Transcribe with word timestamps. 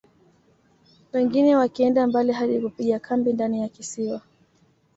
Wengine 1.13 1.55
wakienda 1.55 2.07
mbali 2.07 2.31
hadi 2.31 2.61
kupiga 2.61 2.99
kambi 2.99 3.33
ndani 3.33 3.61
ya 3.61 3.69
kisiwa 3.69 4.21